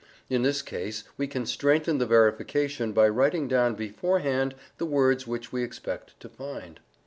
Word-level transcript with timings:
In 0.31 0.41
this 0.41 0.63
case 0.63 1.03
we 1.15 1.27
can 1.27 1.45
strengthen 1.45 1.99
the 1.99 2.07
verification 2.07 2.91
by 2.91 3.07
writing 3.07 3.47
down 3.47 3.75
beforehand 3.75 4.55
the 4.79 4.85
words 4.87 5.27
which 5.27 5.51
we 5.51 5.63
expect 5.63 6.19
to 6.21 6.27
find. 6.27 6.79